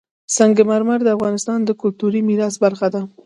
سنگ 0.35 0.57
مرمر 0.69 0.99
د 1.03 1.09
افغانستان 1.17 1.59
د 1.65 1.69
کلتوري 1.81 2.21
میراث 2.27 2.55
برخه 2.63 2.87
ده. 2.93 3.01